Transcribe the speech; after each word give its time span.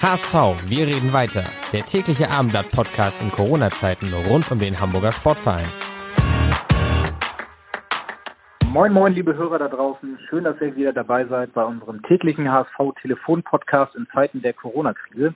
HSV, 0.00 0.70
wir 0.70 0.86
reden 0.86 1.12
weiter. 1.12 1.42
Der 1.72 1.82
tägliche 1.82 2.30
Abendblatt-Podcast 2.30 3.20
in 3.20 3.32
Corona-Zeiten 3.32 4.14
rund 4.30 4.48
um 4.52 4.60
den 4.60 4.78
Hamburger 4.78 5.10
Sportverein. 5.10 5.66
Moin, 8.72 8.92
moin, 8.92 9.12
liebe 9.12 9.34
Hörer 9.34 9.58
da 9.58 9.66
draußen. 9.66 10.16
Schön, 10.30 10.44
dass 10.44 10.60
ihr 10.60 10.76
wieder 10.76 10.92
dabei 10.92 11.24
seid 11.26 11.52
bei 11.52 11.64
unserem 11.64 12.00
täglichen 12.02 12.48
HSV-Telefon-Podcast 12.48 13.96
in 13.96 14.06
Zeiten 14.14 14.40
der 14.40 14.52
Corona-Krise. 14.52 15.34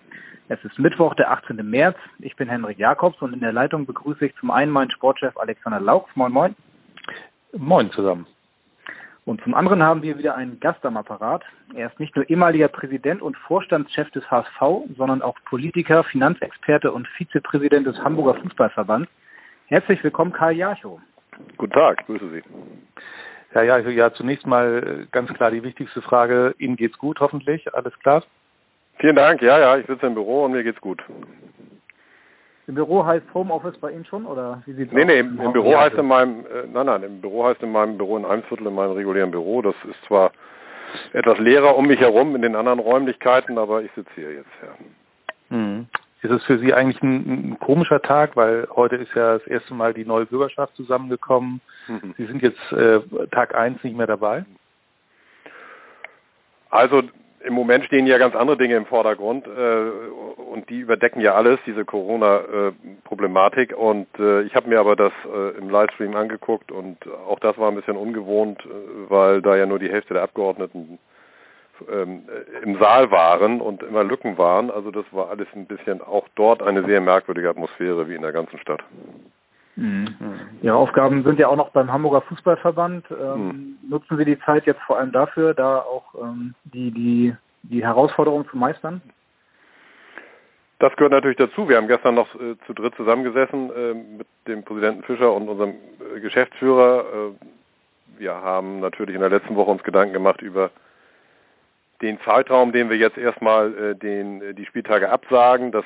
Es 0.49 0.65
ist 0.65 0.79
Mittwoch, 0.79 1.17
der 1.17 1.33
18. 1.33 1.57
März. 1.69 1.97
Ich 2.21 2.37
bin 2.37 2.49
Henrik 2.49 2.79
Jakobs 2.79 3.21
und 3.21 3.33
in 3.33 3.41
der 3.41 3.53
Leitung 3.53 3.85
begrüße 3.85 4.27
ich 4.27 4.37
zum 4.37 4.53
einen 4.53 4.71
meinen 4.71 4.93
Sportchef 4.93 5.37
Alexander 5.39 5.81
Laux. 5.81 6.09
Moin, 6.15 6.31
moin. 6.31 6.55
Moin 7.53 7.91
zusammen. 7.91 8.29
Und 9.25 9.41
zum 9.43 9.55
anderen 9.55 9.83
haben 9.83 10.03
wir 10.03 10.19
wieder 10.19 10.35
einen 10.35 10.59
Gast 10.59 10.85
am 10.85 10.97
Apparat. 10.97 11.45
Er 11.75 11.87
ist 11.87 12.01
nicht 12.01 12.17
nur 12.17 12.29
ehemaliger 12.29 12.69
Präsident 12.69 13.23
und 13.23 13.37
Vorstandschef 13.37 14.11
des 14.11 14.29
HSV, 14.29 14.89
sondern 14.97 15.23
auch 15.23 15.37
Politiker, 15.45 16.03
Finanzexperte 16.05 16.91
und 16.91 17.07
Vizepräsident 17.17 17.87
des 17.87 17.97
Hamburger 17.99 18.41
Fußballverbands. 18.41 19.09
Herzlich 19.67 20.03
willkommen, 20.03 20.33
Karl 20.33 20.57
Jarchow. 20.57 21.01
Guten 21.57 21.73
Tag, 21.73 22.05
grüße 22.07 22.31
Sie. 22.31 22.43
Ja, 23.55 23.63
ja, 23.63 23.79
ja, 23.79 24.13
zunächst 24.13 24.47
mal 24.47 25.07
ganz 25.13 25.33
klar 25.35 25.51
die 25.51 25.63
wichtigste 25.63 26.03
Frage. 26.03 26.55
Ihnen 26.59 26.77
geht's 26.77 26.99
gut, 26.99 27.21
hoffentlich? 27.21 27.73
Alles 27.75 27.97
klar? 28.01 28.25
Vielen 28.99 29.17
Dank. 29.17 29.41
Ja, 29.41 29.59
ja, 29.59 29.77
ich 29.77 29.87
sitze 29.87 30.07
im 30.07 30.15
Büro 30.15 30.45
und 30.45 30.53
mir 30.53 30.65
geht's 30.65 30.81
gut. 30.81 31.03
Im 32.69 32.77
Büro 32.77 33.05
heißt 33.05 33.27
Homeoffice 33.35 33.77
bei 33.79 33.91
Ihnen 33.91 34.05
schon 34.05 34.25
oder 34.25 34.63
wie 34.67 34.73
sieht's 34.73 34.93
nee, 34.93 35.03
aus? 35.03 35.07
Nee, 35.07 35.19
im, 35.19 35.41
im 35.41 35.53
Büro 35.53 35.77
heißt 35.77 35.97
in 35.97 36.07
meinem 36.07 36.47
äh, 36.47 36.67
nein, 36.73 36.87
nein, 36.87 37.03
im 37.03 37.21
Büro 37.21 37.45
heißt 37.45 37.63
in 37.63 37.73
meinem 37.73 37.99
Büro 37.99 38.17
in 38.17 38.25
einem 38.25 38.45
Viertel 38.45 38.69
in 38.69 38.75
meinem 38.75 38.93
regulären 38.93 39.33
Büro. 39.33 39.63
Das 39.63 39.75
ist 39.89 40.01
zwar 40.07 40.31
etwas 41.13 41.39
leerer 41.39 41.77
um 41.77 41.87
mich 41.87 42.01
herum 42.01 42.37
in 42.37 42.43
den 42.43 42.55
anderen 42.55 42.79
Räumlichkeiten, 42.79 43.59
aber 43.59 43.83
ich 43.83 43.91
sitze 43.93 44.11
hier 44.15 44.33
jetzt, 44.33 44.51
ja. 44.63 45.57
Hm. 45.57 45.87
Ist 46.23 46.31
es 46.31 46.45
für 46.45 46.59
Sie 46.59 46.73
eigentlich 46.73 47.03
ein, 47.03 47.51
ein, 47.51 47.59
komischer 47.59 48.01
Tag, 48.01 48.37
weil 48.37 48.69
heute 48.77 48.95
ist 48.95 49.13
ja 49.15 49.39
das 49.39 49.47
erste 49.49 49.75
Mal 49.75 49.93
die 49.93 50.05
neue 50.05 50.27
Bürgerschaft 50.27 50.77
zusammengekommen. 50.77 51.61
Mhm. 51.89 52.15
Sie 52.17 52.27
sind 52.27 52.43
jetzt 52.43 52.73
äh, 52.73 53.01
Tag 53.33 53.57
eins 53.57 53.83
nicht 53.83 53.97
mehr 53.97 54.07
dabei? 54.07 54.45
Also 56.71 57.03
im 57.45 57.55
Moment 57.55 57.85
stehen 57.85 58.07
ja 58.07 58.19
ganz 58.19 58.35
andere 58.35 58.57
Dinge 58.57 58.77
im 58.77 58.87
Vordergrund 58.87 59.47
äh, 59.47 59.91
und 60.51 60.69
die 60.69 60.81
überdecken 60.81 61.21
ja 61.21 61.35
alles, 61.35 61.59
diese 61.67 61.85
Corona-Problematik. 61.85 63.77
und 63.77 64.09
äh, 64.19 64.43
ich 64.43 64.55
habe 64.55 64.69
mir 64.69 64.81
aber 64.81 64.97
das 64.97 65.13
äh, 65.25 65.59
im 65.59 65.71
Livestream 65.71 66.15
angeguckt 66.17 66.73
und 66.73 66.99
auch 67.29 67.39
das 67.39 67.59
war 67.59 67.71
ein 67.71 67.77
bisschen 67.77 67.97
ungewohnt, 67.97 68.61
äh, 68.65 69.11
weil 69.11 69.43
da 69.43 69.57
ja 69.57 69.67
nur 69.67 69.79
die 69.79 69.91
Hälfte 69.91 70.15
der 70.15 70.23
Abgeordneten 70.23 70.99
ähm, 71.91 72.23
im 72.63 72.79
Saal 72.79 73.11
waren 73.11 73.61
und 73.61 73.83
immer 73.83 74.05
Lücken 74.05 74.39
waren. 74.39 74.71
Also 74.71 74.91
das 74.91 75.05
war 75.11 75.31
alles 75.31 75.49
ein 75.55 75.67
bisschen 75.67 76.01
auch 76.01 76.27
dort 76.35 76.63
eine 76.63 76.85
sehr 76.85 77.01
merkwürdige 77.01 77.51
Atmosphäre 77.51 78.09
wie 78.09 78.15
in 78.15 78.23
der 78.23 78.33
ganzen 78.33 78.59
Stadt. 78.59 78.83
Mhm. 79.77 80.15
Ihre 80.61 80.77
Aufgaben 80.77 81.25
sind 81.25 81.39
ja 81.39 81.49
auch 81.49 81.57
noch 81.57 81.71
beim 81.71 81.91
Hamburger 81.91 82.21
Fußballverband. 82.23 83.07
Ähm, 83.11 83.47
mhm. 83.47 83.77
Nutzen 83.89 84.19
Sie 84.19 84.25
die 84.25 84.39
Zeit 84.41 84.67
jetzt 84.67 84.83
vor 84.83 84.99
allem 84.99 85.13
dafür, 85.13 85.55
da 85.55 85.79
auch 85.79 86.15
ähm, 86.21 86.55
die, 86.65 86.91
die, 86.91 87.35
die 87.63 87.83
Herausforderungen 87.83 88.47
zu 88.49 88.57
meistern? 88.57 89.01
Das 90.79 90.95
gehört 90.97 91.13
natürlich 91.13 91.39
dazu. 91.39 91.69
Wir 91.69 91.77
haben 91.77 91.89
gestern 91.89 92.17
noch 92.17 92.35
äh, 92.35 92.57
zu 92.67 92.75
dritt 92.75 92.95
zusammengesessen 92.97 93.71
äh, 93.71 93.95
mit 93.95 94.27
dem 94.49 94.65
Präsidenten 94.65 95.05
Fischer 95.05 95.33
und 95.33 95.49
unserem 95.49 95.75
äh, 96.17 96.21
Geschäftsführer. 96.21 97.05
Äh, 97.05 98.19
wir 98.19 98.35
haben 98.35 98.81
natürlich 98.81 99.15
in 99.15 99.21
der 99.21 99.31
letzten 99.31 99.55
Woche 99.57 99.71
uns 99.71 99.83
Gedanken 99.85 100.13
gemacht 100.13 100.43
über 100.43 100.71
den 102.03 102.21
Zeitraum, 102.23 102.73
den 102.73 102.91
wir 102.91 102.97
jetzt 102.97 103.17
erstmal 103.17 103.75
äh, 103.75 103.95
den, 103.95 104.43
äh, 104.43 104.55
die 104.55 104.67
Spieltage 104.67 105.09
absagen. 105.09 105.71
Das 105.71 105.85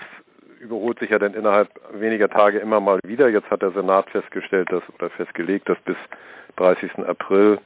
überholt 0.60 0.98
sich 0.98 1.10
ja 1.10 1.18
dann 1.18 1.34
innerhalb 1.34 1.68
weniger 1.92 2.28
Tage 2.28 2.58
immer 2.58 2.80
mal 2.80 3.00
wieder. 3.04 3.28
Jetzt 3.28 3.50
hat 3.50 3.62
der 3.62 3.70
Senat 3.72 4.08
festgestellt, 4.10 4.70
dass 4.70 4.82
oder 4.94 5.10
festgelegt, 5.10 5.68
dass 5.68 5.78
bis 5.80 5.96
30. 6.56 7.06
April 7.06 7.58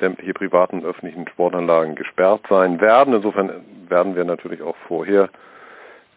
sämtliche 0.00 0.34
privaten 0.34 0.80
und 0.80 0.84
öffentlichen 0.84 1.26
Sportanlagen 1.28 1.94
gesperrt 1.94 2.42
sein 2.48 2.80
werden. 2.80 3.14
Insofern 3.14 3.50
werden 3.88 4.14
wir 4.14 4.24
natürlich 4.24 4.62
auch 4.62 4.76
vorher 4.86 5.28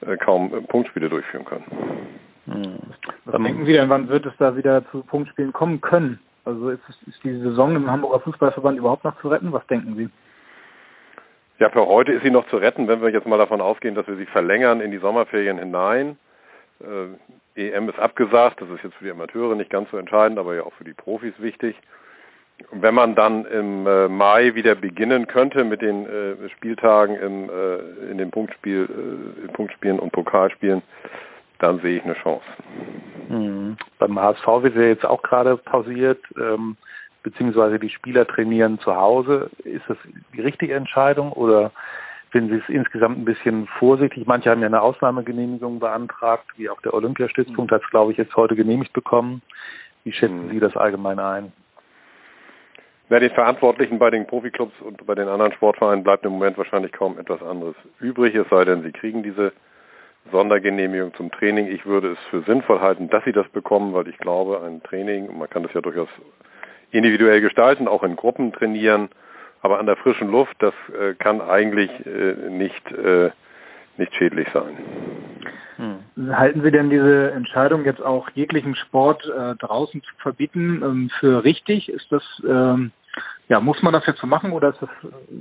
äh, 0.01 0.17
kaum 0.17 0.51
Punktspiele 0.67 1.09
durchführen 1.09 1.45
können. 1.45 1.65
Hm. 2.45 2.79
Was 3.25 3.35
ähm, 3.35 3.43
denken 3.43 3.65
Sie 3.65 3.73
denn, 3.73 3.89
wann 3.89 4.09
wird 4.09 4.25
es 4.25 4.33
da 4.37 4.55
wieder 4.55 4.83
zu 4.91 5.03
Punktspielen 5.03 5.53
kommen 5.53 5.81
können? 5.81 6.19
Also 6.43 6.69
ist, 6.69 6.81
ist 7.07 7.23
die 7.23 7.39
Saison 7.39 7.75
im 7.75 7.89
Hamburger 7.89 8.19
Fußballverband 8.21 8.77
überhaupt 8.77 9.03
noch 9.03 9.19
zu 9.21 9.29
retten? 9.29 9.51
Was 9.51 9.65
denken 9.67 9.95
Sie? 9.95 10.09
Ja, 11.61 11.69
für 11.69 11.85
heute 11.85 12.11
ist 12.11 12.23
sie 12.23 12.31
noch 12.31 12.47
zu 12.47 12.57
retten, 12.57 12.87
wenn 12.87 13.03
wir 13.03 13.09
jetzt 13.09 13.27
mal 13.27 13.37
davon 13.37 13.61
ausgehen, 13.61 13.93
dass 13.93 14.07
wir 14.07 14.15
sie 14.15 14.25
verlängern 14.25 14.81
in 14.81 14.89
die 14.89 14.97
Sommerferien 14.97 15.59
hinein. 15.59 16.17
Äh, 17.55 17.69
EM 17.69 17.87
ist 17.87 17.99
abgesagt, 17.99 18.59
das 18.59 18.69
ist 18.71 18.83
jetzt 18.83 18.95
für 18.95 19.03
die 19.03 19.11
Amateure 19.11 19.53
nicht 19.53 19.69
ganz 19.69 19.91
so 19.91 19.97
entscheidend, 19.97 20.39
aber 20.39 20.55
ja 20.55 20.63
auch 20.63 20.73
für 20.73 20.85
die 20.85 20.95
Profis 20.95 21.35
wichtig. 21.37 21.75
Und 22.71 22.81
wenn 22.81 22.95
man 22.95 23.13
dann 23.13 23.45
im 23.45 23.85
äh, 23.85 24.07
Mai 24.07 24.55
wieder 24.55 24.73
beginnen 24.73 25.27
könnte 25.27 25.63
mit 25.63 25.83
den 25.83 26.07
äh, 26.07 26.49
Spieltagen 26.49 27.15
im, 27.17 27.51
äh, 27.51 28.09
in 28.09 28.17
den 28.17 28.31
Punktspiel, 28.31 28.89
äh, 29.45 29.51
Punktspielen 29.51 29.99
und 29.99 30.11
Pokalspielen, 30.13 30.81
dann 31.59 31.79
sehe 31.81 31.97
ich 31.97 32.03
eine 32.03 32.15
Chance. 32.15 32.45
Mhm. 33.29 33.77
Beim 33.99 34.19
HSV 34.19 34.47
wird 34.63 34.75
ja 34.75 34.81
jetzt 34.81 35.05
auch 35.05 35.21
gerade 35.21 35.57
pausiert. 35.57 36.23
Ähm, 36.39 36.75
beziehungsweise 37.23 37.79
die 37.79 37.89
Spieler 37.89 38.27
trainieren 38.27 38.79
zu 38.79 38.95
Hause. 38.95 39.49
Ist 39.63 39.85
das 39.87 39.97
die 40.33 40.41
richtige 40.41 40.75
Entscheidung 40.75 41.31
oder 41.31 41.71
finden 42.31 42.49
Sie 42.49 42.57
es 42.57 42.69
insgesamt 42.69 43.17
ein 43.17 43.25
bisschen 43.25 43.67
vorsichtig? 43.79 44.25
Manche 44.25 44.49
haben 44.49 44.61
ja 44.61 44.67
eine 44.67 44.81
Ausnahmegenehmigung 44.81 45.79
beantragt, 45.79 46.45
wie 46.57 46.69
auch 46.69 46.81
der 46.81 46.93
Olympiastützpunkt 46.93 47.71
hat 47.71 47.83
es, 47.83 47.89
glaube 47.89 48.11
ich, 48.11 48.17
jetzt 48.17 48.35
heute 48.35 48.55
genehmigt 48.55 48.93
bekommen. 48.93 49.41
Wie 50.03 50.13
schätzen 50.13 50.49
Sie 50.49 50.59
das 50.59 50.75
allgemein 50.75 51.19
ein? 51.19 51.51
Ja, 53.09 53.19
den 53.19 53.31
Verantwortlichen 53.31 53.99
bei 53.99 54.09
den 54.09 54.25
Profiklubs 54.25 54.79
und 54.79 55.05
bei 55.05 55.15
den 55.15 55.27
anderen 55.27 55.51
Sportvereinen 55.51 56.01
bleibt 56.01 56.25
im 56.25 56.31
Moment 56.31 56.57
wahrscheinlich 56.57 56.93
kaum 56.93 57.19
etwas 57.19 57.43
anderes 57.43 57.75
übrig, 57.99 58.33
es 58.35 58.47
sei 58.49 58.63
denn, 58.63 58.83
sie 58.83 58.93
kriegen 58.93 59.21
diese 59.21 59.51
Sondergenehmigung 60.31 61.13
zum 61.15 61.29
Training. 61.29 61.67
Ich 61.67 61.85
würde 61.85 62.13
es 62.13 62.19
für 62.29 62.41
sinnvoll 62.43 62.79
halten, 62.79 63.09
dass 63.09 63.23
sie 63.25 63.33
das 63.33 63.49
bekommen, 63.49 63.93
weil 63.93 64.07
ich 64.07 64.17
glaube, 64.17 64.61
ein 64.65 64.81
Training, 64.83 65.37
man 65.37 65.49
kann 65.49 65.63
das 65.63 65.73
ja 65.73 65.81
durchaus 65.81 66.07
individuell 66.91 67.41
gestalten, 67.41 67.87
auch 67.87 68.03
in 68.03 68.15
Gruppen 68.15 68.53
trainieren, 68.53 69.09
aber 69.61 69.79
an 69.79 69.85
der 69.85 69.95
frischen 69.97 70.29
Luft, 70.29 70.55
das 70.59 70.73
äh, 70.99 71.13
kann 71.15 71.41
eigentlich 71.41 71.89
äh, 72.05 72.49
nicht, 72.49 72.91
äh, 72.91 73.29
nicht 73.97 74.13
schädlich 74.15 74.47
sein. 74.53 74.77
Hm. 75.77 76.37
Halten 76.37 76.61
Sie 76.61 76.71
denn 76.71 76.89
diese 76.89 77.31
Entscheidung 77.31 77.85
jetzt 77.85 78.01
auch 78.01 78.29
jeglichen 78.31 78.75
Sport 78.75 79.23
äh, 79.25 79.55
draußen 79.55 80.01
zu 80.01 80.15
verbieten 80.17 80.81
ähm, 80.83 81.11
für 81.19 81.43
richtig? 81.43 81.89
Ist 81.89 82.11
das 82.11 82.23
ähm, 82.47 82.91
ja, 83.51 83.59
muss 83.59 83.81
man 83.81 83.91
das 83.91 84.05
jetzt 84.05 84.21
so 84.21 84.27
machen 84.27 84.53
oder 84.53 84.69
ist 84.69 84.81
das 84.81 84.89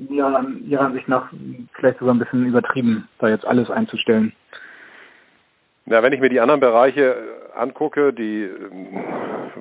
Ihrer, 0.09 0.45
Ihrer 0.67 0.87
Ansicht 0.87 1.07
nach 1.07 1.33
vielleicht 1.75 2.01
sogar 2.01 2.13
ein 2.13 2.19
bisschen 2.19 2.45
übertrieben, 2.45 3.09
da 3.21 3.29
jetzt 3.29 3.47
alles 3.47 3.71
einzustellen? 3.71 4.33
Ja, 5.91 6.05
wenn 6.05 6.13
ich 6.13 6.21
mir 6.21 6.29
die 6.29 6.39
anderen 6.39 6.61
Bereiche 6.61 7.17
angucke, 7.53 8.13
die 8.13 8.49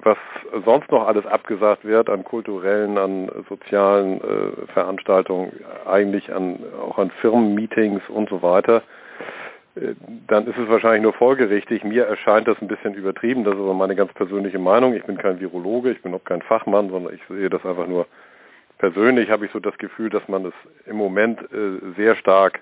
was 0.03 0.17
sonst 0.63 0.91
noch 0.91 1.07
alles 1.07 1.25
abgesagt 1.25 1.83
wird 1.83 2.07
an 2.07 2.23
kulturellen, 2.23 2.99
an 2.99 3.31
sozialen 3.49 4.21
äh, 4.21 4.67
Veranstaltungen, 4.73 5.51
eigentlich 5.87 6.31
an 6.31 6.59
auch 6.79 6.99
an 6.99 7.09
Firmenmeetings 7.21 8.07
und 8.09 8.29
so 8.29 8.43
weiter, 8.43 8.83
äh, 9.75 9.95
dann 10.27 10.45
ist 10.45 10.55
es 10.55 10.69
wahrscheinlich 10.69 11.01
nur 11.01 11.13
folgerichtig. 11.13 11.83
Mir 11.83 12.05
erscheint 12.05 12.47
das 12.47 12.61
ein 12.61 12.67
bisschen 12.67 12.93
übertrieben. 12.93 13.43
Das 13.43 13.55
ist 13.55 13.61
aber 13.61 13.73
meine 13.73 13.95
ganz 13.95 14.13
persönliche 14.13 14.59
Meinung. 14.59 14.93
Ich 14.93 15.05
bin 15.05 15.17
kein 15.17 15.39
Virologe, 15.39 15.89
ich 15.89 16.03
bin 16.03 16.13
auch 16.13 16.23
kein 16.23 16.43
Fachmann, 16.43 16.91
sondern 16.91 17.11
ich 17.11 17.21
sehe 17.27 17.49
das 17.49 17.65
einfach 17.65 17.87
nur 17.87 18.05
persönlich. 18.77 19.31
Habe 19.31 19.47
ich 19.47 19.51
so 19.51 19.59
das 19.59 19.77
Gefühl, 19.79 20.11
dass 20.11 20.27
man 20.27 20.43
das 20.43 20.53
im 20.85 20.95
Moment 20.95 21.41
äh, 21.51 21.79
sehr 21.97 22.15
stark 22.17 22.59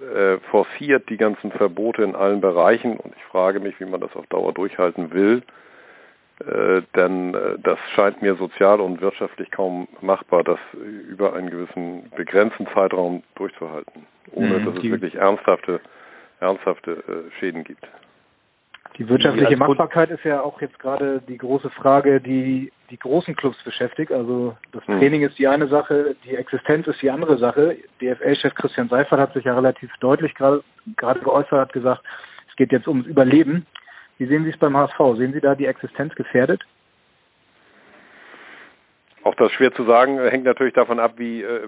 äh, 0.00 0.38
forciert 0.50 1.08
die 1.10 1.16
ganzen 1.16 1.52
Verbote 1.52 2.02
in 2.02 2.14
allen 2.14 2.40
Bereichen 2.40 2.96
und 2.96 3.14
ich 3.16 3.24
frage 3.24 3.60
mich, 3.60 3.78
wie 3.80 3.84
man 3.84 4.00
das 4.00 4.14
auf 4.16 4.26
Dauer 4.26 4.52
durchhalten 4.52 5.12
will. 5.12 5.42
Äh, 6.40 6.82
denn 6.96 7.34
äh, 7.34 7.58
das 7.62 7.78
scheint 7.94 8.22
mir 8.22 8.34
sozial 8.36 8.80
und 8.80 9.02
wirtschaftlich 9.02 9.50
kaum 9.50 9.88
machbar, 10.00 10.42
das 10.42 10.58
über 11.08 11.34
einen 11.34 11.50
gewissen 11.50 12.10
begrenzten 12.16 12.66
Zeitraum 12.68 13.22
durchzuhalten, 13.34 14.06
ohne 14.32 14.58
mhm, 14.58 14.64
dass 14.64 14.76
es 14.76 14.90
wirklich 14.90 15.16
ernsthafte, 15.16 15.80
ernsthafte 16.40 16.92
äh, 16.92 17.38
Schäden 17.38 17.64
gibt. 17.64 17.86
Die 19.00 19.08
wirtschaftliche 19.08 19.56
Machbarkeit 19.56 20.10
ist 20.10 20.24
ja 20.24 20.42
auch 20.42 20.60
jetzt 20.60 20.78
gerade 20.78 21.22
die 21.26 21.38
große 21.38 21.70
Frage, 21.70 22.20
die 22.20 22.70
die 22.90 22.98
großen 22.98 23.34
Clubs 23.34 23.56
beschäftigt. 23.64 24.12
Also 24.12 24.54
das 24.72 24.86
hm. 24.86 24.98
Training 24.98 25.22
ist 25.22 25.38
die 25.38 25.48
eine 25.48 25.68
Sache, 25.68 26.16
die 26.26 26.36
Existenz 26.36 26.86
ist 26.86 27.00
die 27.00 27.10
andere 27.10 27.38
Sache. 27.38 27.78
DFL-Chef 28.02 28.54
Christian 28.54 28.90
Seifert 28.90 29.18
hat 29.18 29.32
sich 29.32 29.44
ja 29.44 29.54
relativ 29.54 29.90
deutlich 30.00 30.34
gerade 30.34 30.62
gerade 30.98 31.20
geäußert, 31.20 31.52
hat 31.52 31.72
gesagt, 31.72 32.02
es 32.50 32.56
geht 32.56 32.72
jetzt 32.72 32.88
ums 32.88 33.06
Überleben. 33.06 33.64
Wie 34.18 34.26
sehen 34.26 34.44
Sie 34.44 34.50
es 34.50 34.58
beim 34.58 34.76
HSV? 34.76 35.16
Sehen 35.16 35.32
Sie 35.32 35.40
da 35.40 35.54
die 35.54 35.64
Existenz 35.64 36.14
gefährdet? 36.14 36.60
Auch 39.30 39.36
das 39.36 39.52
schwer 39.52 39.72
zu 39.72 39.84
sagen, 39.84 40.18
hängt 40.18 40.44
natürlich 40.44 40.74
davon 40.74 40.98
ab, 40.98 41.12
wie, 41.16 41.40
äh, 41.44 41.60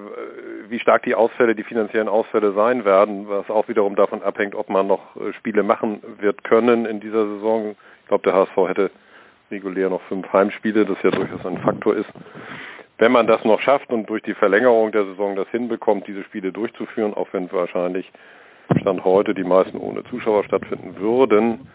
wie 0.68 0.80
stark 0.80 1.04
die 1.04 1.14
Ausfälle, 1.14 1.54
die 1.54 1.62
finanziellen 1.62 2.08
Ausfälle 2.08 2.54
sein 2.54 2.84
werden, 2.84 3.28
was 3.28 3.48
auch 3.50 3.68
wiederum 3.68 3.94
davon 3.94 4.20
abhängt, 4.20 4.56
ob 4.56 4.68
man 4.68 4.88
noch 4.88 5.14
äh, 5.14 5.32
Spiele 5.34 5.62
machen 5.62 6.02
wird 6.18 6.42
können 6.42 6.86
in 6.86 6.98
dieser 6.98 7.24
Saison. 7.24 7.76
Ich 8.00 8.08
glaube, 8.08 8.24
der 8.24 8.34
HSV 8.34 8.56
hätte 8.68 8.90
regulär 9.52 9.90
noch 9.90 10.02
fünf 10.08 10.32
Heimspiele, 10.32 10.84
das 10.84 11.00
ja 11.04 11.12
durchaus 11.12 11.46
ein 11.46 11.58
Faktor 11.58 11.94
ist. 11.94 12.10
Wenn 12.98 13.12
man 13.12 13.28
das 13.28 13.44
noch 13.44 13.60
schafft 13.60 13.90
und 13.90 14.06
durch 14.06 14.24
die 14.24 14.34
Verlängerung 14.34 14.90
der 14.90 15.04
Saison 15.04 15.36
das 15.36 15.48
hinbekommt, 15.50 16.08
diese 16.08 16.24
Spiele 16.24 16.50
durchzuführen, 16.50 17.14
auch 17.14 17.28
wenn 17.30 17.52
wahrscheinlich 17.52 18.10
Stand 18.80 19.04
heute 19.04 19.34
die 19.34 19.44
meisten 19.44 19.78
ohne 19.78 20.02
Zuschauer 20.04 20.42
stattfinden 20.42 20.96
würden, 20.98 21.68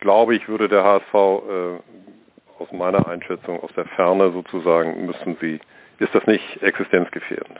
glaube 0.00 0.34
ich, 0.34 0.48
würde 0.48 0.68
der 0.68 0.84
HSV 0.84 1.14
äh, 1.14 2.09
aus 2.60 2.70
meiner 2.72 3.06
Einschätzung 3.08 3.60
aus 3.62 3.70
der 3.74 3.86
Ferne 3.86 4.30
sozusagen 4.32 5.06
müssen 5.06 5.36
sie, 5.40 5.60
ist 5.98 6.14
das 6.14 6.26
nicht 6.26 6.62
existenzgefährdend. 6.62 7.58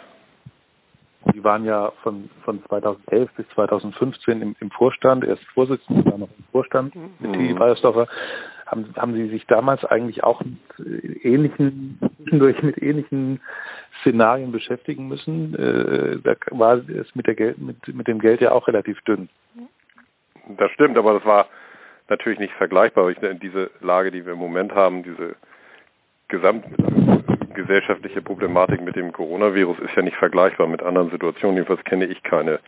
Sie 1.33 1.45
waren 1.45 1.65
ja 1.65 1.93
von, 2.03 2.31
von 2.45 2.65
2011 2.65 3.31
bis 3.35 3.49
2015 3.51 4.41
im, 4.41 4.57
im 4.59 4.71
Vorstand, 4.71 5.25
erst 5.25 5.45
Vorsitzender, 5.53 6.11
dann 6.11 6.21
noch 6.21 6.29
im 6.29 6.45
Vorstand 6.51 6.95
mit 7.21 7.31
mhm. 7.31 7.59
Weiersdorfer. 7.59 8.09
Haben, 8.67 8.95
haben 8.97 9.15
Sie 9.15 9.29
sich 9.29 9.47
damals 9.47 9.85
eigentlich 9.85 10.25
auch 10.25 10.41
mit 10.43 11.25
ähnlichen, 11.25 11.99
zwischendurch 12.17 12.63
mit 12.63 12.81
ähnlichen 12.83 13.41
Szenarien 14.01 14.53
beschäftigen 14.53 15.09
müssen? 15.09 15.55
Äh, 15.55 16.21
da 16.23 16.37
war 16.59 16.77
es 16.77 17.15
mit, 17.15 17.27
der 17.27 17.35
Geld, 17.35 17.59
mit, 17.59 17.87
mit 17.89 18.07
dem 18.07 18.19
Geld 18.19 18.41
ja 18.41 18.53
auch 18.53 18.67
relativ 18.67 19.01
dünn. 19.03 19.29
Das 20.57 20.71
stimmt, 20.73 20.97
aber 20.97 21.15
das 21.15 21.25
war 21.25 21.49
natürlich 22.11 22.39
nicht 22.39 22.53
vergleichbar. 22.55 23.09
Ich, 23.11 23.19
diese 23.41 23.71
Lage, 23.81 24.11
die 24.11 24.27
wir 24.27 24.35
im 24.35 24.39
Moment 24.39 24.75
haben, 24.75 25.03
diese 25.03 25.37
gesamtgesellschaftliche 26.29 28.21
Problematik 28.23 28.83
mit 28.83 28.97
dem 28.97 29.13
Coronavirus 29.13 29.79
ist 29.81 29.97
ja 29.97 30.03
nicht 30.03 30.17
vergleichbar 30.17 30.67
mit 30.67 30.83
anderen 30.83 31.11
Situationen. 31.11 31.57
Jedenfalls 31.57 31.85
kenne 31.85 32.05
ich 32.07 32.23
keine 32.23 32.61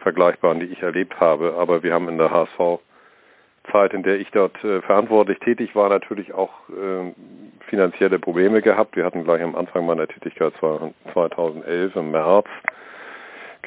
vergleichbaren, 0.00 0.60
die 0.60 0.66
ich 0.66 0.82
erlebt 0.82 1.18
habe. 1.18 1.54
Aber 1.58 1.82
wir 1.82 1.94
haben 1.94 2.08
in 2.08 2.18
der 2.18 2.30
HSV 2.30 2.80
Zeit, 3.72 3.92
in 3.92 4.02
der 4.02 4.18
ich 4.18 4.30
dort 4.30 4.62
äh, 4.64 4.80
verantwortlich 4.82 5.38
tätig 5.40 5.74
war, 5.74 5.88
natürlich 5.88 6.32
auch 6.32 6.52
äh, 6.70 7.12
finanzielle 7.68 8.18
Probleme 8.18 8.62
gehabt. 8.62 8.96
Wir 8.96 9.04
hatten 9.04 9.24
gleich 9.24 9.42
am 9.42 9.54
Anfang 9.54 9.84
meiner 9.86 10.06
Tätigkeit 10.06 10.54
2011 10.60 11.96
im 11.96 12.10
März 12.10 12.46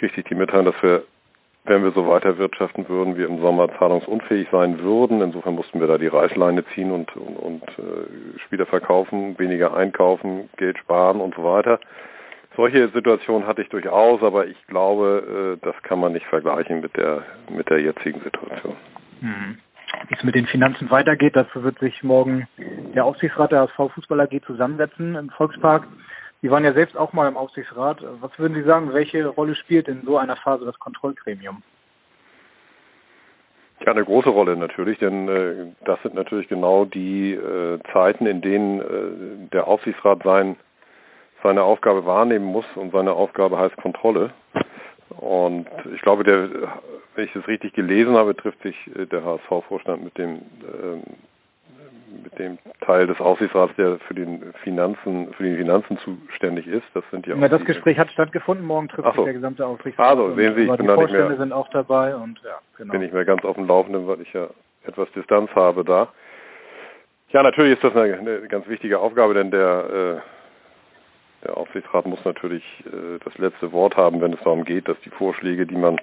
kriegte 0.01 0.21
ich 0.21 0.25
die 0.27 0.35
Mitteilung, 0.35 0.65
dass 0.65 0.81
wir 0.81 1.03
wenn 1.63 1.83
wir 1.83 1.91
so 1.91 2.07
weiter 2.07 2.37
wirtschaften 2.37 2.89
würden, 2.89 3.17
wir 3.17 3.27
im 3.27 3.39
Sommer 3.39 3.69
zahlungsunfähig 3.77 4.47
sein 4.51 4.79
würden. 4.79 5.21
Insofern 5.21 5.55
mussten 5.55 5.79
wir 5.79 5.87
da 5.87 5.97
die 5.97 6.07
Reißleine 6.07 6.65
ziehen 6.73 6.91
und, 6.91 7.15
und, 7.15 7.37
und 7.37 7.63
äh, 7.77 8.39
Spieler 8.45 8.65
verkaufen, 8.65 9.37
weniger 9.37 9.75
einkaufen, 9.75 10.49
Geld 10.57 10.77
sparen 10.79 11.21
und 11.21 11.35
so 11.35 11.43
weiter. 11.43 11.79
Solche 12.55 12.89
Situationen 12.89 13.47
hatte 13.47 13.61
ich 13.61 13.69
durchaus, 13.69 14.21
aber 14.23 14.47
ich 14.47 14.57
glaube, 14.67 15.57
äh, 15.61 15.65
das 15.65 15.75
kann 15.83 15.99
man 15.99 16.13
nicht 16.13 16.25
vergleichen 16.25 16.81
mit 16.81 16.97
der 16.97 17.23
mit 17.49 17.69
der 17.69 17.79
jetzigen 17.79 18.21
Situation. 18.21 18.75
Mhm. 19.21 19.57
Wie 20.07 20.15
es 20.15 20.23
mit 20.23 20.35
den 20.35 20.47
Finanzen 20.47 20.89
weitergeht, 20.89 21.35
dazu 21.35 21.63
wird 21.63 21.77
sich 21.79 22.01
morgen 22.01 22.47
der 22.95 23.05
Aufsichtsrat 23.05 23.51
der 23.51 23.61
HSV 23.61 23.93
Fußball 23.93 24.21
AG 24.21 24.41
zusammensetzen 24.45 25.15
im 25.15 25.29
Volkspark. 25.29 25.87
Sie 26.41 26.49
waren 26.49 26.63
ja 26.63 26.73
selbst 26.73 26.97
auch 26.97 27.13
mal 27.13 27.27
im 27.27 27.37
Aufsichtsrat. 27.37 28.03
Was 28.19 28.37
würden 28.39 28.55
Sie 28.55 28.63
sagen, 28.63 28.93
welche 28.93 29.27
Rolle 29.27 29.55
spielt 29.55 29.87
in 29.87 30.01
so 30.01 30.17
einer 30.17 30.35
Phase 30.37 30.65
das 30.65 30.79
Kontrollgremium? 30.79 31.61
Ja, 33.85 33.91
eine 33.91 34.05
große 34.05 34.29
Rolle 34.29 34.57
natürlich, 34.57 34.99
denn 34.99 35.27
äh, 35.27 35.73
das 35.85 36.01
sind 36.03 36.13
natürlich 36.13 36.47
genau 36.47 36.85
die 36.85 37.33
äh, 37.33 37.79
Zeiten, 37.93 38.27
in 38.27 38.41
denen 38.41 38.79
äh, 38.79 39.49
der 39.51 39.67
Aufsichtsrat 39.67 40.21
sein, 40.23 40.55
seine 41.41 41.63
Aufgabe 41.63 42.05
wahrnehmen 42.05 42.45
muss 42.45 42.65
und 42.75 42.91
seine 42.91 43.13
Aufgabe 43.13 43.57
heißt 43.57 43.75
Kontrolle. 43.77 44.31
Und 45.09 45.67
ich 45.95 46.01
glaube, 46.01 46.23
der, 46.23 46.49
wenn 47.15 47.25
ich 47.25 47.35
es 47.35 47.47
richtig 47.47 47.73
gelesen 47.73 48.15
habe, 48.15 48.35
trifft 48.35 48.61
sich 48.61 48.75
äh, 48.95 49.05
der 49.05 49.23
HSV-Vorstand 49.23 50.03
mit 50.03 50.17
dem 50.17 50.41
ähm, 50.83 51.03
mit 52.23 52.37
dem 52.37 52.57
Teil 52.81 53.07
des 53.07 53.19
Aufsichtsrats, 53.19 53.75
der 53.77 53.99
für 54.07 54.13
den 54.13 54.53
Finanzen, 54.63 55.33
für 55.33 55.43
die 55.43 55.55
Finanzen 55.55 55.97
zuständig 55.99 56.67
ist. 56.67 56.85
Das 56.93 57.03
sind 57.11 57.25
ja. 57.27 57.35
ja 57.35 57.47
das 57.47 57.63
Gespräch 57.65 57.97
hat 57.97 58.11
stattgefunden. 58.11 58.65
Morgen 58.65 58.87
trifft 58.89 59.07
so. 59.07 59.13
sich 59.13 59.23
der 59.23 59.33
gesamte 59.33 59.65
Aufsichtsrat. 59.65 60.07
Also 60.07 60.35
sehen 60.35 60.55
Sie, 60.55 60.63
ich 60.63 60.77
bin 60.77 60.87
da 60.87 60.97
nicht 60.97 61.11
mehr. 61.11 61.37
sind 61.37 61.53
auch 61.53 61.69
dabei 61.69 62.15
und 62.15 62.39
ja, 62.43 62.59
genau. 62.77 62.91
Bin 62.91 63.01
ich 63.01 63.11
mehr 63.11 63.25
ganz 63.25 63.43
auf 63.45 63.55
dem 63.55 63.67
Laufenden, 63.67 64.07
weil 64.07 64.21
ich 64.21 64.31
ja 64.33 64.47
etwas 64.85 65.11
Distanz 65.13 65.49
habe 65.55 65.83
da. 65.83 66.09
Ja, 67.29 67.43
natürlich 67.43 67.75
ist 67.75 67.83
das 67.83 67.95
eine, 67.95 68.17
eine 68.17 68.47
ganz 68.47 68.67
wichtige 68.67 68.99
Aufgabe, 68.99 69.33
denn 69.33 69.51
der 69.51 70.19
äh, 70.19 70.21
der 71.43 71.57
Aufsichtsrat 71.57 72.05
muss 72.05 72.23
natürlich 72.23 72.63
äh, 72.85 73.19
das 73.23 73.37
letzte 73.37 73.71
Wort 73.71 73.95
haben, 73.97 74.21
wenn 74.21 74.33
es 74.33 74.39
darum 74.43 74.63
geht, 74.63 74.87
dass 74.87 74.99
die 75.01 75.09
Vorschläge, 75.09 75.65
die 75.65 75.75
man 75.75 75.99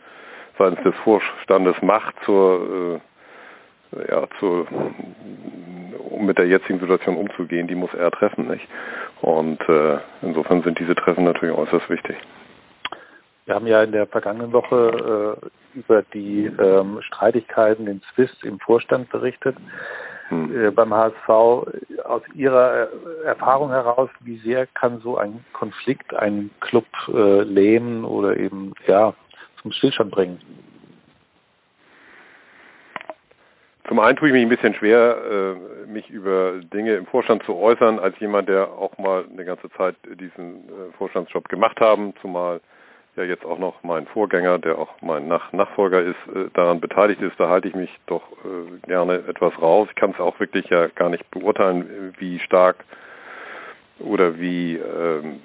seitens 0.59 0.83
des 0.83 0.95
Vorstandes 1.05 1.77
macht 1.83 2.15
zur 2.25 2.97
äh, 2.97 3.01
ja, 4.09 4.27
zur 4.39 4.67
um 6.11 6.27
mit 6.27 6.39
der 6.39 6.47
jetzigen 6.47 6.81
Situation 6.81 7.17
umzugehen, 7.17 7.69
die 7.69 7.75
muss 7.75 7.93
er 7.95 8.11
treffen, 8.11 8.49
nicht? 8.49 8.67
Und 9.21 9.61
äh, 9.69 9.99
insofern 10.23 10.63
sind 10.63 10.79
diese 10.79 10.95
Treffen 10.95 11.25
natürlich 11.25 11.57
äußerst 11.57 11.89
wichtig. 11.91 12.17
Wir 13.47 13.55
haben 13.55 13.67
ja 13.67 13.83
in 13.83 13.93
der 13.93 14.07
vergangenen 14.07 14.53
Woche 14.53 15.39
äh, 15.75 15.79
über 15.79 16.03
die 16.13 16.47
ähm, 16.47 16.99
Streitigkeiten, 17.03 17.87
den 17.87 18.03
Zwist 18.15 18.45
im 18.45 18.59
Vorstand 18.59 19.09
berichtet. 19.11 19.57
Hm. 20.29 20.55
Äh, 20.55 20.71
beim 20.71 20.93
HSV 20.93 21.29
aus 21.29 22.23
Ihrer 22.35 22.89
äh, 22.89 23.25
Erfahrung 23.25 23.71
heraus, 23.71 24.11
wie 24.21 24.37
sehr 24.39 24.67
kann 24.67 25.01
so 25.01 25.17
ein 25.17 25.45
Konflikt 25.55 26.15
einen 26.15 26.51
Club 26.61 26.85
äh, 27.09 27.43
lähmen 27.43 28.05
oder 28.05 28.37
eben 28.37 28.75
ja 28.87 29.15
zum 29.63 29.73
Stillstand 29.73 30.11
bringen? 30.11 30.41
Zum 33.89 34.01
einen 34.01 34.17
tue 34.17 34.29
ich 34.29 34.35
mich 34.35 34.43
ein 34.43 34.51
bisschen 34.51 34.75
schwer, 34.75 35.17
äh, 35.17 35.91
mich 35.91 36.11
über 36.11 36.61
Dinge 36.75 36.95
im 36.97 37.07
Vorstand 37.07 37.43
zu 37.45 37.57
äußern, 37.57 37.99
als 37.99 38.19
jemand, 38.21 38.47
der 38.49 38.69
auch 38.69 38.99
mal 38.99 39.25
eine 39.33 39.47
ganze 39.47 39.71
Zeit 39.71 39.97
diesen 40.05 40.69
äh, 40.69 40.93
Vorstandsjob 40.99 41.49
gemacht 41.49 41.81
haben, 41.81 42.13
zumal 42.21 42.61
ja 43.17 43.25
jetzt 43.25 43.47
auch 43.47 43.59
noch 43.59 43.83
mein 43.83 44.07
Vorgänger, 44.09 44.59
der 44.59 44.79
auch 44.79 44.91
mein 45.01 45.27
Nach 45.27 45.55
Nachfolger 45.55 46.03
ist, 46.03 46.19
äh, 46.35 46.51
daran 46.53 46.81
beteiligt 46.81 47.23
ist. 47.23 47.41
Da 47.41 47.49
halte 47.49 47.69
ich 47.69 47.75
mich 47.75 47.91
doch 48.07 48.23
gerne 48.87 49.25
etwas 49.27 49.61
raus. 49.61 49.89
Ich 49.91 49.97
kann 49.97 50.11
es 50.11 50.21
auch 50.21 50.39
wirklich 50.39 50.67
ja 50.67 50.89
gar 50.89 51.09
nicht 51.09 51.29
beurteilen, 51.31 52.15
wie 52.19 52.39
stark 52.41 52.77
oder 54.01 54.39
wie 54.39 54.77
ähm, 54.77 55.41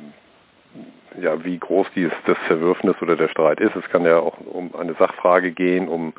ja 1.22 1.42
wie 1.46 1.58
groß 1.58 1.88
dies 1.96 2.12
das 2.28 2.38
Zerwürfnis 2.50 3.02
oder 3.02 3.16
der 3.16 3.30
Streit 3.30 3.62
ist. 3.62 3.76
Es 3.76 3.90
kann 3.90 4.04
ja 4.04 4.18
auch 4.18 4.38
um 4.40 4.76
eine 4.76 4.96
Sachfrage 4.96 5.52
gehen, 5.52 5.88
um 5.88 6.14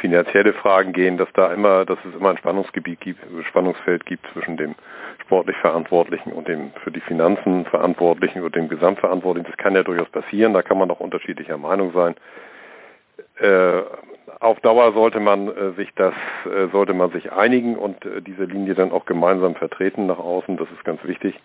finanzielle 0.00 0.52
Fragen 0.54 0.92
gehen, 0.92 1.16
dass 1.16 1.28
da 1.34 1.52
immer, 1.52 1.84
dass 1.84 1.98
es 2.04 2.14
immer 2.14 2.30
ein 2.30 2.38
Spannungsgebiet 2.38 3.00
gibt, 3.00 3.20
Spannungsfeld 3.48 4.04
gibt 4.06 4.26
zwischen 4.32 4.56
dem 4.56 4.74
sportlich 5.22 5.56
Verantwortlichen 5.58 6.32
und 6.32 6.48
dem 6.48 6.72
für 6.82 6.90
die 6.90 7.00
Finanzen 7.00 7.64
Verantwortlichen 7.66 8.40
oder 8.40 8.50
dem 8.50 8.68
Gesamtverantwortlichen. 8.68 9.48
Das 9.48 9.58
kann 9.58 9.74
ja 9.74 9.82
durchaus 9.82 10.08
passieren, 10.08 10.54
da 10.54 10.62
kann 10.62 10.78
man 10.78 10.90
auch 10.90 11.00
unterschiedlicher 11.00 11.58
Meinung 11.58 11.92
sein. 11.92 12.14
Äh, 13.38 13.82
auf 14.40 14.58
Dauer 14.60 14.92
sollte 14.92 15.20
man 15.20 15.48
äh, 15.48 15.72
sich 15.72 15.90
das, 15.94 16.14
äh, 16.46 16.68
sollte 16.72 16.94
man 16.94 17.10
sich 17.10 17.30
einigen 17.30 17.76
und 17.76 18.04
äh, 18.04 18.22
diese 18.22 18.44
Linie 18.44 18.74
dann 18.74 18.92
auch 18.92 19.04
gemeinsam 19.04 19.54
vertreten 19.54 20.06
nach 20.06 20.18
außen. 20.18 20.56
Das 20.56 20.68
ist 20.70 20.84
ganz 20.84 21.02
wichtig, 21.04 21.38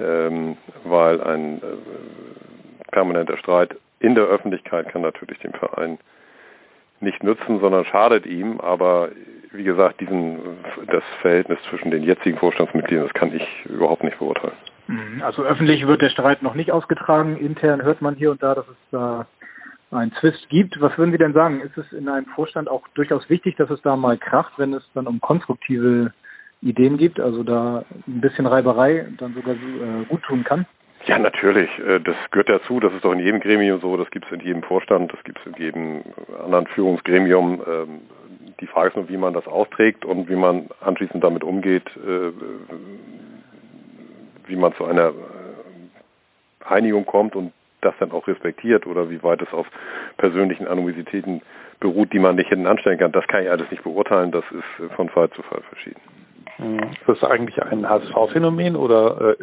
ähm, 0.00 0.56
weil 0.84 1.20
ein 1.22 1.58
äh, 1.58 2.90
permanenter 2.90 3.36
Streit 3.36 3.76
in 4.00 4.14
der 4.14 4.24
Öffentlichkeit 4.24 4.88
kann 4.88 5.02
natürlich 5.02 5.38
dem 5.40 5.52
Verein 5.52 5.98
nicht 7.00 7.22
nützen, 7.22 7.60
sondern 7.60 7.84
schadet 7.86 8.26
ihm. 8.26 8.60
Aber 8.60 9.10
wie 9.52 9.64
gesagt, 9.64 10.00
diesen, 10.00 10.38
das 10.86 11.04
Verhältnis 11.20 11.58
zwischen 11.70 11.90
den 11.90 12.02
jetzigen 12.02 12.38
Vorstandsmitgliedern, 12.38 13.04
das 13.06 13.14
kann 13.14 13.34
ich 13.34 13.46
überhaupt 13.66 14.04
nicht 14.04 14.18
beurteilen. 14.18 14.56
Mhm. 14.86 15.22
Also 15.22 15.42
öffentlich 15.42 15.86
wird 15.86 16.02
der 16.02 16.10
Streit 16.10 16.42
noch 16.42 16.54
nicht 16.54 16.72
ausgetragen. 16.72 17.36
Intern 17.36 17.82
hört 17.82 18.02
man 18.02 18.14
hier 18.14 18.30
und 18.30 18.42
da, 18.42 18.54
dass 18.54 18.68
es 18.68 18.76
da 18.90 19.26
einen 19.90 20.12
Zwist 20.20 20.48
gibt. 20.48 20.80
Was 20.80 20.96
würden 20.98 21.12
Sie 21.12 21.18
denn 21.18 21.32
sagen? 21.32 21.60
Ist 21.60 21.78
es 21.78 21.92
in 21.92 22.08
einem 22.08 22.26
Vorstand 22.26 22.68
auch 22.68 22.86
durchaus 22.94 23.28
wichtig, 23.30 23.56
dass 23.56 23.70
es 23.70 23.80
da 23.82 23.96
mal 23.96 24.18
kracht, 24.18 24.52
wenn 24.56 24.74
es 24.74 24.82
dann 24.94 25.06
um 25.06 25.20
konstruktive 25.20 26.12
Ideen 26.60 26.96
gibt, 26.96 27.20
also 27.20 27.42
da 27.42 27.84
ein 28.06 28.20
bisschen 28.20 28.46
Reiberei 28.46 29.06
dann 29.18 29.34
sogar 29.34 29.54
äh, 29.54 30.04
gut 30.08 30.22
tun 30.22 30.44
kann? 30.44 30.66
Ja, 31.06 31.18
natürlich. 31.18 31.70
Äh, 31.78 32.00
das 32.00 32.16
gehört 32.30 32.48
dazu. 32.48 32.80
Das 32.80 32.92
ist 32.92 33.04
doch 33.04 33.12
in 33.12 33.20
jedem 33.20 33.40
Gremium 33.40 33.80
so. 33.80 33.96
Das 33.96 34.10
gibt 34.10 34.26
es 34.26 34.32
in 34.32 34.40
jedem 34.40 34.62
Vorstand. 34.62 35.12
Das 35.12 35.22
gibt 35.24 35.38
es 35.40 35.46
in 35.46 35.54
jedem 35.62 36.02
anderen 36.42 36.66
Führungsgremium. 36.68 37.62
Ähm, 37.66 38.00
die 38.60 38.66
Frage 38.66 38.88
ist 38.88 38.96
nur, 38.96 39.08
wie 39.08 39.16
man 39.16 39.34
das 39.34 39.46
austrägt 39.46 40.04
und 40.04 40.28
wie 40.28 40.36
man 40.36 40.68
anschließend 40.80 41.22
damit 41.22 41.44
umgeht, 41.44 41.86
äh, 41.96 42.30
wie 44.46 44.56
man 44.56 44.74
zu 44.74 44.84
einer 44.84 45.08
äh, 45.08 45.12
Einigung 46.64 47.04
kommt 47.04 47.36
und 47.36 47.52
das 47.80 47.94
dann 47.98 48.12
auch 48.12 48.26
respektiert 48.26 48.86
oder 48.86 49.10
wie 49.10 49.22
weit 49.22 49.42
es 49.42 49.52
auf 49.52 49.66
persönlichen 50.16 50.66
Animositäten 50.66 51.42
beruht, 51.80 52.12
die 52.14 52.18
man 52.18 52.36
nicht 52.36 52.48
hinten 52.48 52.66
anstellen 52.66 52.98
kann. 52.98 53.12
Das 53.12 53.26
kann 53.26 53.42
ich 53.42 53.50
alles 53.50 53.70
nicht 53.70 53.82
beurteilen. 53.82 54.30
Das 54.30 54.44
ist 54.50 54.94
von 54.94 55.10
Fall 55.10 55.28
zu 55.30 55.42
Fall 55.42 55.60
verschieden. 55.68 56.00
Mhm. 56.56 56.78
Ist 56.78 57.06
das 57.06 57.22
eigentlich 57.24 57.62
ein 57.62 57.86
HSV-Phänomen 57.86 58.76
oder 58.76 59.36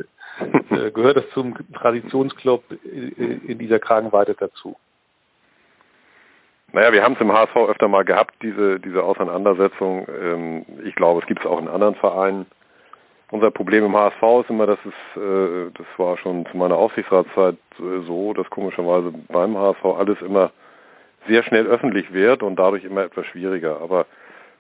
äh, 0.72 0.92
gehört 0.92 1.18
es 1.18 1.30
zum 1.34 1.56
Traditionsclub 1.74 2.64
in 2.84 3.58
dieser 3.58 3.80
Kragenweite 3.80 4.36
dazu? 4.36 4.76
Naja, 6.74 6.94
wir 6.94 7.04
haben 7.04 7.14
es 7.14 7.22
im 7.22 7.34
HSV 7.34 7.56
öfter 7.56 7.90
mal 7.90 8.06
gehabt, 8.06 8.34
diese, 8.42 8.80
diese 8.80 9.04
Auseinandersetzung. 9.04 10.08
Ähm, 10.22 10.66
ich 10.86 10.96
glaube, 10.96 11.20
es 11.20 11.28
gibt 11.28 11.42
es 11.42 11.46
auch 11.46 11.60
in 11.60 11.68
anderen 11.68 11.96
Vereinen. 11.96 12.46
Unser 13.30 13.52
Problem 13.52 13.86
im 13.86 13.96
HSV 13.96 14.24
ist 14.44 14.50
immer, 14.50 14.68
dass 14.68 14.80
es, 14.86 15.22
äh, 15.22 15.72
das 15.74 15.88
war 15.98 16.18
schon 16.18 16.46
zu 16.46 16.58
meiner 16.58 16.78
Aufsichtsratszeit 16.78 17.58
äh, 17.80 18.00
so, 18.08 18.34
dass 18.34 18.50
komischerweise 18.50 19.14
beim 19.28 19.58
HSV 19.58 19.84
alles 19.86 20.22
immer 20.22 20.52
sehr 21.28 21.44
schnell 21.44 21.68
öffentlich 21.68 22.14
wird 22.14 22.42
und 22.42 22.56
dadurch 22.58 22.86
immer 22.86 23.04
etwas 23.04 23.26
schwieriger. 23.28 23.82
Aber 23.82 24.06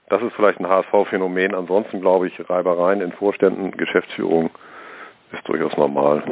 das 0.09 0.21
ist 0.21 0.33
vielleicht 0.35 0.59
ein 0.59 0.67
HSV-Phänomen. 0.67 1.55
Ansonsten 1.55 2.01
glaube 2.01 2.27
ich, 2.27 2.49
Reibereien 2.49 3.01
in 3.01 3.13
Vorständen, 3.13 3.71
Geschäftsführung 3.71 4.49
ist 5.33 5.47
durchaus 5.47 5.75
normal. 5.77 6.23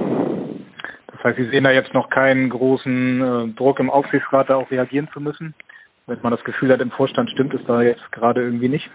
Das 1.08 1.24
heißt, 1.24 1.38
Sie 1.38 1.50
sehen 1.50 1.64
da 1.64 1.72
jetzt 1.72 1.94
noch 1.94 2.10
keinen 2.10 2.50
großen 2.50 3.22
äh, 3.22 3.54
Druck 3.56 3.80
im 3.80 3.90
Aufsichtsrat, 3.90 4.50
da 4.50 4.56
auch 4.56 4.72
reagieren 4.72 5.10
zu 5.14 5.20
müssen? 5.20 5.54
Wenn 6.08 6.20
man 6.22 6.32
das 6.32 6.44
Gefühl 6.44 6.72
hat, 6.72 6.82
im 6.82 6.92
Vorstand 6.92 7.30
stimmt 7.30 7.54
es 7.54 7.64
da 7.66 7.82
jetzt 7.82 8.12
gerade 8.12 8.42
irgendwie 8.42 8.70
nicht? 8.70 8.90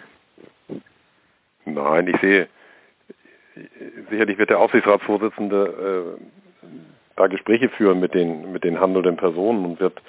Nein, 1.64 2.08
ich 2.08 2.20
sehe, 2.20 2.48
sicherlich 4.10 4.38
wird 4.38 4.50
der 4.50 4.58
Aufsichtsratsvorsitzende 4.58 6.16
äh, 6.18 6.70
da 7.16 7.26
Gespräche 7.28 7.68
führen 7.70 8.00
mit 8.00 8.14
den 8.14 8.52
mit 8.52 8.64
den 8.64 8.80
handelnden 8.80 9.16
Personen 9.16 9.64
und 9.64 9.80
wird 9.80 10.00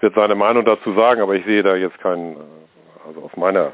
wird 0.00 0.14
seine 0.14 0.34
Meinung 0.34 0.64
dazu 0.64 0.92
sagen, 0.94 1.20
aber 1.20 1.34
ich 1.34 1.44
sehe 1.44 1.62
da 1.62 1.76
jetzt 1.76 1.98
keinen, 2.00 2.34
äh, 2.34 2.38
also 3.06 3.22
aus 3.22 3.36
meiner 3.36 3.72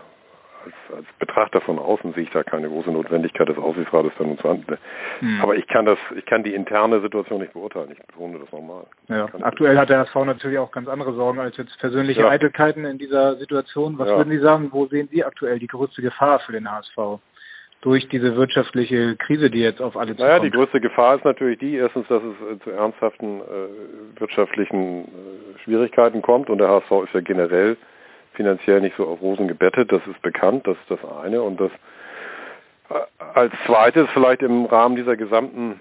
als, 0.65 0.97
als 0.97 1.07
Betrachter 1.19 1.61
von 1.61 1.79
außen 1.79 2.13
sehe 2.13 2.25
ich 2.25 2.31
da 2.31 2.43
keine 2.43 2.69
große 2.69 2.91
Notwendigkeit 2.91 3.49
des 3.49 3.59
Aufsichtsrates 3.59 4.13
dann 4.19 4.39
zu 4.39 4.49
handeln. 4.49 4.79
Hm. 5.21 5.41
Aber 5.43 5.57
ich 5.57 5.67
kann 5.67 5.87
das, 5.87 5.99
ich 6.17 6.27
kann 6.27 6.43
die 6.43 6.55
interne 6.55 7.01
Situation 7.01 7.41
nicht 7.41 7.53
beurteilen. 7.53 7.91
Ich 7.93 8.07
betone 8.07 8.39
das 8.39 8.51
nochmal. 8.53 8.85
Ja. 9.09 9.29
Aktuell 9.43 9.79
hat 9.79 9.89
der 9.89 10.01
HSV 10.01 10.15
natürlich 10.27 10.59
auch 10.59 10.73
ganz 10.73 10.89
andere 10.89 11.13
Sorgen 11.15 11.41
als 11.41 11.57
jetzt 11.57 11.79
persönliche 11.79 12.23
ja. 12.23 12.29
Eitelkeiten 12.29 12.85
in 12.85 12.99
dieser 12.99 13.37
Situation. 13.37 13.99
Was 13.99 14.09
ja. 14.09 14.17
würden 14.17 14.31
Sie 14.31 14.39
sagen, 14.39 14.69
wo 14.73 14.87
sehen 14.87 15.09
Sie 15.11 15.25
aktuell 15.25 15.59
die 15.59 15.67
größte 15.67 16.03
Gefahr 16.03 16.41
für 16.41 16.53
den 16.53 16.71
HSV? 16.71 17.21
durch 17.83 18.07
diese 18.09 18.37
wirtschaftliche 18.37 19.17
Krise, 19.17 19.51
die 19.51 19.61
jetzt 19.61 19.81
auf 19.81 19.97
alle 19.97 20.13
zukommt? 20.13 20.29
Naja, 20.29 20.41
die 20.41 20.51
größte 20.51 20.81
Gefahr 20.81 21.17
ist 21.17 21.25
natürlich 21.25 21.59
die, 21.59 21.77
erstens, 21.77 22.07
dass 22.09 22.23
es 22.23 22.57
äh, 22.57 22.59
zu 22.61 22.71
ernsthaften 22.71 23.41
äh, 23.41 24.21
wirtschaftlichen 24.21 25.05
äh, 25.05 25.59
Schwierigkeiten 25.65 26.21
kommt 26.21 26.51
und 26.51 26.59
der 26.59 26.69
HSV 26.69 26.91
ist 27.05 27.15
ja 27.15 27.21
generell 27.21 27.77
finanziell 28.33 28.81
nicht 28.81 28.97
so 28.97 29.07
auf 29.07 29.21
Rosen 29.21 29.49
gebettet, 29.49 29.93
das 29.93 30.07
ist 30.07 30.21
bekannt, 30.23 30.67
das 30.67 30.77
ist 30.79 30.91
das 30.91 31.01
eine. 31.23 31.43
Und 31.43 31.61
das 31.61 31.71
äh, 32.91 32.95
als 33.35 33.53
zweites 33.67 34.09
vielleicht 34.13 34.43
im 34.43 34.67
Rahmen 34.67 34.97
dieser 34.97 35.17
gesamten 35.17 35.81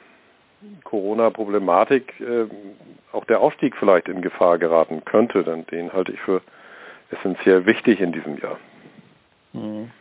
Corona-Problematik 0.84 2.20
äh, 2.20 2.46
auch 3.12 3.26
der 3.26 3.40
Aufstieg 3.40 3.76
vielleicht 3.78 4.08
in 4.08 4.22
Gefahr 4.22 4.58
geraten 4.58 5.04
könnte, 5.06 5.44
denn 5.44 5.66
den 5.68 5.94
halte 5.94 6.12
ich 6.12 6.20
für 6.22 6.42
essentiell 7.12 7.66
wichtig 7.66 8.00
in 8.02 8.12
diesem 8.12 8.38
Jahr. 8.38 8.58
Mhm. 9.54 9.92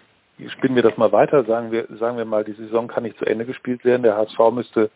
Spinnen 0.50 0.76
wir 0.76 0.82
das 0.82 0.96
mal 0.96 1.10
weiter, 1.10 1.42
sagen 1.44 1.72
wir, 1.72 1.86
sagen 1.98 2.16
wir 2.16 2.24
mal, 2.24 2.44
die 2.44 2.52
Saison 2.52 2.86
kann 2.86 3.02
nicht 3.02 3.18
zu 3.18 3.24
Ende 3.24 3.44
gespielt 3.44 3.84
werden. 3.84 4.02
Der 4.02 4.16
HSV 4.16 4.38
müsste 4.52 4.90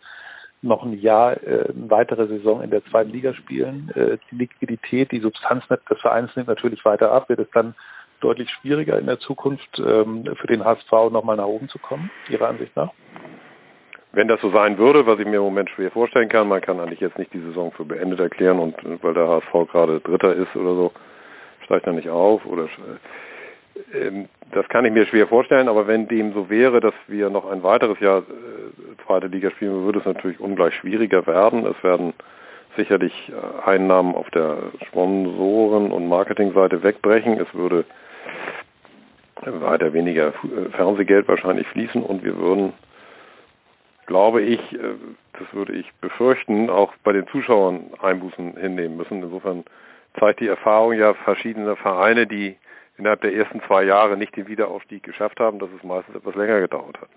noch 0.63 0.85
ein 0.85 0.95
Jahr, 0.95 1.43
äh, 1.43 1.69
eine 1.69 1.91
weitere 1.91 2.27
Saison 2.29 2.63
in 2.63 2.71
der 2.71 2.85
zweiten 2.87 3.11
Liga 3.11 3.35
spielen. 3.35 3.91
Äh, 3.95 4.19
die 4.31 4.37
Liquidität, 4.37 5.11
die 5.13 5.21
Substanz 5.21 5.65
des 5.69 6.01
Vereins 6.01 6.35
nimmt 6.37 6.49
natürlich 6.49 6.85
weiter 6.85 7.11
ab. 7.13 7.29
Wird 7.29 7.41
es 7.41 7.51
dann 7.53 7.75
deutlich 8.21 8.49
schwieriger 8.51 8.99
in 8.99 9.07
der 9.07 9.19
Zukunft 9.19 9.79
ähm, 9.79 10.25
für 10.41 10.47
den 10.47 10.65
HSV 10.65 10.91
nochmal 11.11 11.37
nach 11.37 11.47
oben 11.47 11.69
zu 11.69 11.79
kommen, 11.79 12.11
Ihrer 12.29 12.49
Ansicht 12.49 12.75
nach? 12.77 12.91
Wenn 14.13 14.29
das 14.29 14.41
so 14.41 14.51
sein 14.51 14.79
würde, 14.79 15.07
was 15.07 15.19
ich 15.19 15.27
mir 15.27 15.37
im 15.37 15.43
Moment 15.43 15.71
schwer 15.71 15.91
vorstellen 15.91 16.29
kann, 16.29 16.47
man 16.47 16.61
kann 16.61 16.79
eigentlich 16.79 17.01
jetzt 17.01 17.19
nicht 17.19 17.33
die 17.33 17.41
Saison 17.41 17.73
für 17.73 17.85
beendet 17.85 18.21
erklären 18.21 18.59
und 18.59 18.77
weil 19.03 19.15
der 19.15 19.27
HSV 19.27 19.71
gerade 19.73 20.01
Dritter 20.01 20.35
ist 20.35 20.55
oder 20.55 20.75
so, 20.75 20.93
steigt 21.65 21.87
er 21.87 21.95
nicht 21.95 22.11
auf 22.11 22.45
oder 22.45 22.69
ähm, 23.95 24.29
das 24.53 24.69
kann 24.69 24.85
ich 24.85 24.93
mir 24.93 25.07
schwer 25.07 25.27
vorstellen, 25.27 25.69
aber 25.69 25.87
wenn 25.87 26.09
dem 26.09 26.33
so 26.33 26.49
wäre, 26.51 26.81
dass 26.81 26.95
wir 27.09 27.31
noch 27.31 27.51
ein 27.51 27.63
weiteres 27.63 27.99
Jahr 28.01 28.19
äh, 28.19 29.05
zweite 29.07 29.27
Liga 29.27 29.51
spielen, 29.51 29.85
würde 29.85 30.01
es 30.01 30.05
natürlich 30.05 30.41
ungleich 30.41 30.75
schwieriger 30.77 31.27
werden. 31.27 31.67
Es 31.67 31.83
werden 31.83 32.13
sicherlich 32.77 33.13
äh, 33.31 33.69
Einnahmen 33.69 34.15
auf 34.15 34.29
der 34.31 34.59
Sponsoren- 34.89 35.91
und 35.91 36.07
Marketingseite 36.07 36.83
wegbrechen. 36.83 37.41
Es 37.41 37.53
würde 37.55 37.85
weiter 39.45 39.93
weniger 39.95 40.29
äh, 40.29 40.69
Fernsehgeld 40.73 41.29
wahrscheinlich 41.29 41.67
fließen 41.69 42.03
und 42.03 42.23
wir 42.23 42.37
würden, 42.37 42.75
glaube 44.07 44.43
ich, 44.43 44.61
äh, 44.75 44.95
das 45.39 45.53
würde 45.55 45.73
ich 45.73 45.91
befürchten, 46.03 46.69
auch 46.69 46.93
bei 47.05 47.13
den 47.13 47.27
Zuschauern 47.29 47.87
Einbußen 48.03 48.59
hinnehmen 48.59 48.99
müssen. 48.99 49.23
Insofern 49.23 49.65
zeigt 50.21 50.41
die 50.41 50.49
Erfahrung 50.49 50.93
ja 50.93 51.15
verschiedener 51.15 51.77
Vereine, 51.77 52.27
die 52.27 52.57
innerhalb 52.99 53.21
der 53.21 53.35
ersten 53.35 53.61
zwei 53.67 53.85
Jahre 53.85 54.17
nicht 54.17 54.37
den 54.37 54.49
Wiederaufstieg 54.49 55.03
geschafft 55.03 55.41
haben, 55.41 55.59
dass 55.59 55.71
es 55.77 55.83
meistens 55.83 56.15
etwas 56.17 56.35
länger 56.35 56.61
gedauert 56.61 57.01
hat. 57.01 57.09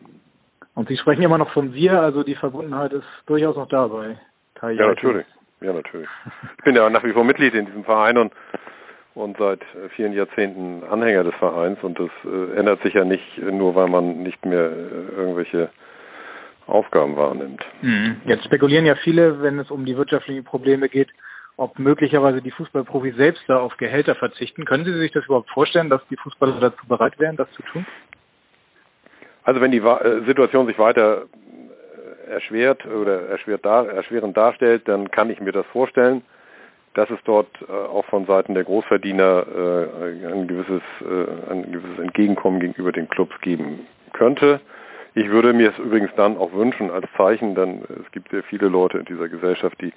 Und 0.73 0.87
Sie 0.87 0.97
sprechen 0.97 1.23
immer 1.23 1.37
noch 1.37 1.51
von 1.51 1.73
wir, 1.73 2.01
also 2.01 2.23
die 2.23 2.35
Verbundenheit 2.35 2.91
ist 2.91 3.07
durchaus 3.25 3.55
noch 3.55 3.69
dabei. 3.69 4.17
Ja, 4.61 4.87
natürlich. 4.87 5.25
Ja, 5.61 5.73
natürlich. 5.73 6.09
Ich 6.57 6.63
bin 6.63 6.75
ja 6.75 6.89
nach 6.89 7.03
wie 7.03 7.13
vor 7.13 7.23
Mitglied 7.23 7.53
in 7.53 7.65
diesem 7.65 7.83
Verein 7.83 8.17
und 8.17 8.33
und 9.15 9.37
seit 9.37 9.61
vielen 9.95 10.11
Jahrzehnten 10.11 10.83
Anhänger 10.83 11.23
des 11.23 11.33
Vereins 11.35 11.81
und 11.81 11.97
das 11.97 12.09
äh, 12.25 12.59
ändert 12.59 12.81
sich 12.83 12.93
ja 12.93 13.05
nicht 13.05 13.37
nur, 13.37 13.73
weil 13.73 13.87
man 13.87 14.23
nicht 14.23 14.45
mehr 14.45 14.65
äh, 14.65 15.15
irgendwelche 15.15 15.69
Aufgaben 16.67 17.15
wahrnimmt. 17.15 17.63
Mhm. 17.81 18.17
Jetzt 18.25 18.43
spekulieren 18.43 18.85
ja 18.85 18.95
viele, 18.95 19.41
wenn 19.41 19.57
es 19.59 19.71
um 19.71 19.85
die 19.85 19.95
wirtschaftlichen 19.95 20.43
Probleme 20.43 20.89
geht, 20.89 21.09
ob 21.57 21.79
möglicherweise 21.79 22.41
die 22.41 22.51
Fußballprofis 22.51 23.15
selbst 23.15 23.43
da 23.47 23.59
auf 23.59 23.77
Gehälter 23.77 24.15
verzichten. 24.15 24.65
Können 24.65 24.85
Sie 24.85 24.97
sich 24.97 25.11
das 25.11 25.25
überhaupt 25.25 25.49
vorstellen, 25.49 25.89
dass 25.89 26.05
die 26.09 26.17
Fußballer 26.17 26.59
dazu 26.59 26.85
bereit 26.87 27.17
wären, 27.19 27.37
das 27.37 27.51
zu 27.53 27.63
tun? 27.63 27.85
Also 29.43 29.61
wenn 29.61 29.71
die 29.71 29.77
äh, 29.77 30.25
Situation 30.25 30.65
sich 30.65 30.77
weiter 30.77 31.23
äh, 32.27 32.31
erschwert 32.31 32.85
oder 32.85 33.27
erschwert 33.29 33.63
dar, 33.63 33.87
erschwerend 33.87 34.35
darstellt, 34.35 34.87
dann 34.87 35.11
kann 35.11 35.29
ich 35.29 35.39
mir 35.39 35.51
das 35.51 35.65
vorstellen, 35.67 36.23
dass 36.95 37.09
es 37.09 37.19
dort 37.25 37.47
äh, 37.61 37.71
auch 37.71 38.05
von 38.05 38.25
Seiten 38.25 38.53
der 38.53 38.63
Großverdiener 38.63 39.45
ein 40.11 40.47
gewisses 40.47 40.81
ein 41.49 41.71
gewisses 41.71 41.99
Entgegenkommen 41.99 42.59
gegenüber 42.59 42.91
den 42.91 43.07
Clubs 43.07 43.39
geben 43.41 43.85
könnte. 44.13 44.59
Ich 45.13 45.29
würde 45.29 45.53
mir 45.53 45.69
es 45.69 45.77
übrigens 45.77 46.11
dann 46.17 46.37
auch 46.37 46.51
wünschen 46.51 46.89
als 46.89 47.05
Zeichen, 47.15 47.55
denn 47.55 47.83
es 48.03 48.11
gibt 48.11 48.29
sehr 48.31 48.43
viele 48.43 48.67
Leute 48.67 48.97
in 48.97 49.05
dieser 49.05 49.29
Gesellschaft, 49.29 49.79
die 49.79 49.93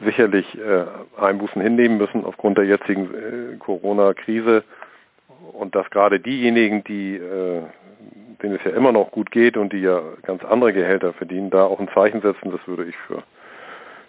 sicherlich 0.00 0.46
äh, 0.58 0.84
Einbußen 1.20 1.60
hinnehmen 1.60 1.98
müssen 1.98 2.24
aufgrund 2.24 2.58
der 2.58 2.64
jetzigen 2.64 3.14
äh, 3.14 3.56
Corona-Krise 3.58 4.64
und 5.52 5.74
dass 5.74 5.88
gerade 5.90 6.20
diejenigen, 6.20 6.84
die 6.84 7.16
äh, 7.16 7.62
denen 8.42 8.56
es 8.56 8.64
ja 8.64 8.72
immer 8.72 8.92
noch 8.92 9.10
gut 9.10 9.30
geht 9.30 9.56
und 9.56 9.72
die 9.72 9.80
ja 9.80 10.02
ganz 10.22 10.44
andere 10.44 10.72
Gehälter 10.72 11.12
verdienen, 11.14 11.50
da 11.50 11.64
auch 11.64 11.80
ein 11.80 11.88
Zeichen 11.94 12.20
setzen, 12.20 12.50
das 12.50 12.66
würde 12.66 12.84
ich 12.84 12.96
für 13.06 13.22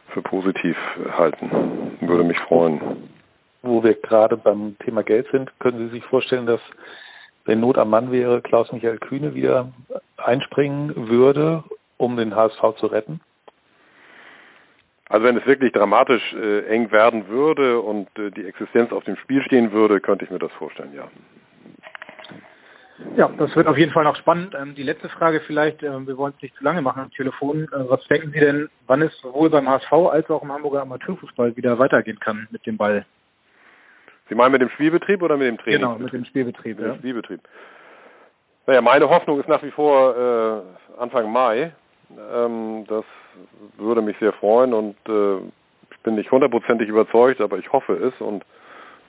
für 0.09 0.21
positiv 0.21 0.77
halten. 1.11 1.97
Würde 1.99 2.23
mich 2.23 2.39
freuen. 2.39 3.09
Wo 3.61 3.83
wir 3.83 3.95
gerade 3.95 4.37
beim 4.37 4.77
Thema 4.79 5.03
Geld 5.03 5.27
sind, 5.31 5.51
können 5.59 5.77
Sie 5.79 5.95
sich 5.95 6.05
vorstellen, 6.05 6.45
dass 6.45 6.61
wenn 7.45 7.59
Not 7.59 7.77
am 7.77 7.89
Mann 7.89 8.11
wäre, 8.11 8.41
Klaus-Michael 8.41 8.99
Kühne 8.99 9.35
wieder 9.35 9.71
einspringen 10.17 11.09
würde, 11.09 11.63
um 11.97 12.17
den 12.17 12.35
HSV 12.35 12.79
zu 12.79 12.87
retten? 12.87 13.19
Also 15.09 15.25
wenn 15.25 15.37
es 15.37 15.45
wirklich 15.45 15.71
dramatisch 15.71 16.33
äh, 16.33 16.65
eng 16.65 16.91
werden 16.91 17.27
würde 17.27 17.79
und 17.79 18.07
äh, 18.17 18.31
die 18.31 18.45
Existenz 18.45 18.91
auf 18.91 19.03
dem 19.03 19.17
Spiel 19.17 19.43
stehen 19.43 19.71
würde, 19.71 20.01
könnte 20.01 20.25
ich 20.25 20.31
mir 20.31 20.39
das 20.39 20.51
vorstellen, 20.53 20.93
ja. 20.95 21.07
Ja, 23.17 23.29
das 23.37 23.53
wird 23.55 23.67
auf 23.67 23.77
jeden 23.77 23.91
Fall 23.91 24.05
noch 24.05 24.15
spannend. 24.15 24.55
Ähm, 24.57 24.73
die 24.73 24.83
letzte 24.83 25.09
Frage 25.09 25.41
vielleicht, 25.41 25.83
äh, 25.83 26.07
wir 26.07 26.17
wollen 26.17 26.33
es 26.35 26.41
nicht 26.41 26.55
zu 26.55 26.63
lange 26.63 26.81
machen 26.81 27.01
am 27.01 27.11
Telefon. 27.11 27.63
Äh, 27.65 27.89
was 27.89 28.03
denken 28.07 28.31
Sie 28.31 28.39
denn, 28.39 28.69
wann 28.87 29.01
es 29.01 29.11
sowohl 29.21 29.49
beim 29.49 29.67
HSV 29.67 29.91
als 29.91 30.29
auch 30.29 30.41
im 30.41 30.51
Hamburger 30.51 30.81
Amateurfußball 30.81 31.55
wieder 31.57 31.77
weitergehen 31.77 32.19
kann 32.19 32.47
mit 32.51 32.65
dem 32.65 32.77
Ball? 32.77 33.05
Sie 34.29 34.35
meinen 34.35 34.53
mit 34.53 34.61
dem 34.61 34.69
Spielbetrieb 34.69 35.21
oder 35.21 35.37
mit 35.37 35.47
dem 35.47 35.57
Training? 35.57 35.81
Genau, 35.81 35.97
mit 35.99 36.13
dem 36.13 36.25
Spielbetrieb. 36.25 36.77
Mit 36.77 36.87
ja. 36.87 36.93
dem 36.93 36.99
Spielbetrieb. 36.99 37.41
Naja, 38.65 38.81
meine 38.81 39.09
Hoffnung 39.09 39.39
ist 39.39 39.49
nach 39.49 39.61
wie 39.61 39.71
vor 39.71 40.15
äh, 40.17 40.99
Anfang 40.99 41.31
Mai. 41.31 41.73
Ähm, 42.11 42.85
das 42.87 43.05
würde 43.77 44.01
mich 44.01 44.17
sehr 44.19 44.33
freuen 44.33 44.73
und 44.73 44.95
äh, 45.07 45.37
ich 45.91 45.99
bin 46.03 46.15
nicht 46.15 46.31
hundertprozentig 46.31 46.89
überzeugt, 46.89 47.41
aber 47.41 47.57
ich 47.57 47.71
hoffe 47.71 47.93
es 47.93 48.19
und 48.21 48.43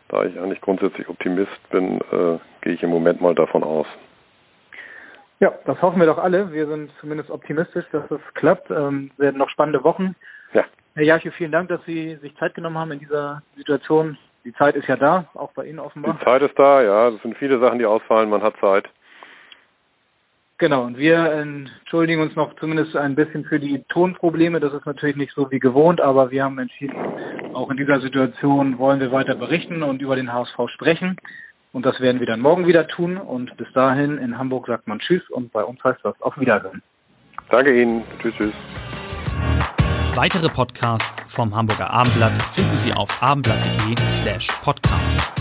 da 0.09 0.25
ich 0.25 0.39
eigentlich 0.39 0.61
grundsätzlich 0.61 1.09
Optimist 1.09 1.71
bin, 1.71 2.01
äh, 2.13 2.39
gehe 2.61 2.75
ich 2.75 2.83
im 2.83 2.91
Moment 2.91 3.21
mal 3.21 3.35
davon 3.35 3.65
aus. 3.65 3.87
Ja, 5.41 5.53
das 5.67 5.81
hoffen 5.83 5.99
wir 5.99 6.07
doch 6.07 6.19
alle. 6.19 6.53
Wir 6.53 6.67
sind 6.67 6.91
zumindest 7.01 7.31
optimistisch, 7.31 7.85
dass 7.93 8.11
es 8.11 8.21
klappt. 8.35 8.71
Ähm, 8.71 9.11
werden 9.19 9.37
noch 9.37 9.51
spannende 9.51 9.85
Wochen. 9.85 10.15
Ja. 10.55 10.65
Herr 10.95 11.05
Jarche, 11.05 11.31
vielen 11.33 11.53
Dank, 11.53 11.69
dass 11.69 11.85
Sie 11.85 12.17
sich 12.23 12.35
Zeit 12.37 12.55
genommen 12.55 12.79
haben 12.79 12.93
in 12.93 13.01
dieser 13.01 13.43
Situation. 13.55 14.17
Die 14.45 14.55
Zeit 14.55 14.77
ist 14.77 14.89
ja 14.89 14.97
da, 14.97 15.27
auch 15.35 15.53
bei 15.53 15.67
Ihnen 15.67 15.81
offenbar. 15.81 16.17
Die 16.19 16.25
Zeit 16.25 16.41
ist 16.41 16.59
da, 16.59 16.81
ja. 16.81 17.09
Es 17.09 17.21
sind 17.21 17.37
viele 17.37 17.59
Sachen, 17.59 17.79
die 17.79 17.85
ausfallen. 17.85 18.31
Man 18.31 18.43
hat 18.43 18.55
Zeit. 18.61 18.89
Genau, 20.59 20.85
und 20.85 20.97
wir 20.97 21.19
entschuldigen 21.19 22.23
uns 22.23 22.35
noch 22.35 22.55
zumindest 22.57 22.97
ein 22.97 23.15
bisschen 23.15 23.45
für 23.45 23.61
die 23.61 23.85
Tonprobleme. 23.91 24.59
Das 24.59 24.73
ist 24.73 24.87
natürlich 24.87 25.17
nicht 25.17 25.35
so 25.35 25.51
wie 25.51 25.59
gewohnt, 25.59 26.01
aber 26.01 26.31
wir 26.31 26.45
haben 26.45 26.59
entschieden, 26.59 26.97
auch 27.53 27.71
in 27.71 27.77
dieser 27.77 28.01
Situation 28.01 28.79
wollen 28.79 29.01
wir 29.01 29.13
weiter 29.13 29.35
berichten 29.35 29.83
und 29.83 30.01
über 30.01 30.17
den 30.17 30.33
HSV 30.33 30.57
sprechen. 30.73 31.17
Und 31.73 31.85
das 31.85 32.01
werden 32.01 32.21
wir 32.21 32.27
dann 32.27 32.41
morgen 32.41 32.67
wieder 32.67 32.89
tun. 32.89 33.19
Und 33.19 33.55
bis 33.59 33.71
dahin 33.75 34.17
in 34.17 34.39
Hamburg 34.39 34.67
sagt 34.67 34.89
man 34.89 34.99
Tschüss 34.99 35.29
und 35.29 35.53
bei 35.53 35.63
uns 35.63 35.83
heißt 35.85 36.01
das 36.03 36.19
auf 36.23 36.39
Wiedersehen. 36.41 36.83
Danke 37.51 37.79
Ihnen. 37.79 38.03
Tschüss, 38.19 38.35
tschüss. 38.35 38.55
Weitere 40.17 40.49
Podcasts 40.49 41.35
vom 41.35 41.55
Hamburger 41.55 41.91
Abendblatt 41.91 42.33
finden 42.55 42.77
Sie 42.79 42.95
auf 42.95 43.23
abendblatt.de 43.23 43.95
slash 43.97 44.49
podcast. 44.65 45.36